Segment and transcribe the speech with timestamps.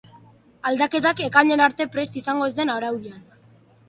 [0.69, 3.21] Aldaketak, ekainera arte prest izango ez den araudian.